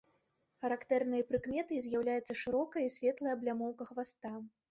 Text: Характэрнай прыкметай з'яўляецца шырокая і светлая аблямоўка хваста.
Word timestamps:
Характэрнай 0.61 1.21
прыкметай 1.31 1.77
з'яўляецца 1.85 2.37
шырокая 2.45 2.83
і 2.87 2.89
светлая 2.97 3.35
аблямоўка 3.39 3.83
хваста. 3.91 4.35